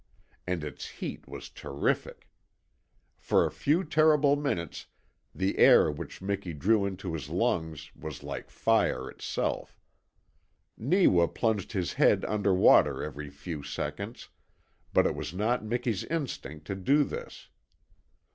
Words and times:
And 0.47 0.63
its 0.63 0.87
heat 0.87 1.27
was 1.27 1.47
terrific. 1.51 2.27
For 3.19 3.45
a 3.45 3.51
few 3.51 3.83
terrible 3.83 4.35
minutes 4.35 4.87
the 5.35 5.59
air 5.59 5.91
which 5.91 6.23
Miki 6.23 6.53
drew 6.53 6.87
into 6.87 7.13
his 7.13 7.29
lungs 7.29 7.91
was 7.95 8.23
like 8.23 8.49
fire 8.49 9.11
itself. 9.11 9.79
Neewa 10.75 11.27
plunged 11.27 11.73
his 11.73 11.93
head 11.93 12.25
under 12.25 12.51
water 12.51 13.03
every 13.03 13.29
few 13.29 13.61
seconds, 13.61 14.29
but 14.91 15.05
it 15.05 15.13
was 15.13 15.35
not 15.35 15.63
Miki's 15.63 16.03
instinct 16.05 16.65
to 16.65 16.75
do 16.75 17.03
this. 17.03 17.49